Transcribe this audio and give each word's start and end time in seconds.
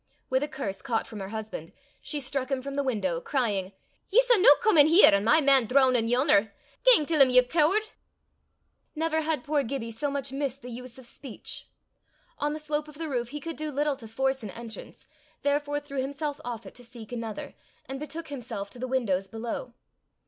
With 0.31 0.41
a 0.41 0.47
curse 0.47 0.81
caught 0.81 1.05
from 1.05 1.19
her 1.19 1.27
husband, 1.29 1.71
she 2.01 2.19
struck 2.19 2.49
him 2.49 2.63
from 2.63 2.73
the 2.75 2.81
window, 2.81 3.21
crying, 3.21 3.71
"Ye 4.09 4.17
s' 4.19 4.31
no 4.35 4.55
come 4.59 4.75
in 4.79 4.87
here, 4.87 5.11
an' 5.13 5.23
my 5.23 5.41
man 5.41 5.67
droonin' 5.67 6.07
yon'er! 6.09 6.51
Gang 6.83 7.05
till 7.05 7.21
'im, 7.21 7.29
ye 7.29 7.43
cooard!" 7.43 7.91
Never 8.95 9.21
had 9.21 9.43
poor 9.43 9.61
Gibbie 9.61 9.91
so 9.91 10.09
much 10.09 10.31
missed 10.31 10.63
the 10.63 10.71
use 10.71 10.97
of 10.97 11.05
speech. 11.05 11.69
On 12.39 12.53
the 12.53 12.57
slope 12.59 12.87
of 12.87 12.97
the 12.97 13.09
roof 13.09 13.29
he 13.29 13.39
could 13.39 13.55
do 13.55 13.69
little 13.71 13.95
to 13.97 14.07
force 14.07 14.41
an 14.41 14.49
entrance, 14.49 15.05
therefore 15.43 15.79
threw 15.79 16.01
himself 16.01 16.41
off 16.43 16.65
it 16.65 16.73
to 16.73 16.83
seek 16.83 17.11
another, 17.11 17.53
and 17.85 17.99
betook 17.99 18.29
himself 18.29 18.71
to 18.71 18.79
the 18.79 18.87
windows 18.87 19.27
below. 19.27 19.75